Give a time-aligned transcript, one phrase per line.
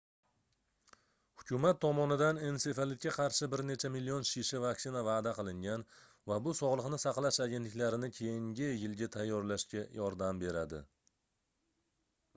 [1.41, 5.85] hukumat tomonidan ensefalitga qarshi bir necha million shisha vaksina vaʼda qilingan
[6.31, 10.81] va bu sogʻliqni saqlash agentliklarini keyingi yilga tayyorlashga yordam beradi